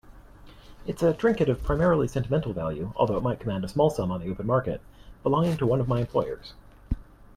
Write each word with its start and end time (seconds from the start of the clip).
It's 0.87 1.03
a 1.03 1.13
trinket 1.13 1.47
of 1.47 1.61
primarily 1.61 2.07
sentimental 2.07 2.53
value, 2.53 2.91
although 2.95 3.17
it 3.17 3.21
might 3.21 3.39
command 3.39 3.63
a 3.63 3.67
small 3.67 3.91
sum 3.91 4.09
on 4.09 4.19
the 4.21 4.31
open 4.31 4.47
market, 4.47 4.81
belonging 5.21 5.57
to 5.57 5.67
one 5.67 5.79
of 5.79 5.87
my 5.87 5.99
employers. 5.99 6.55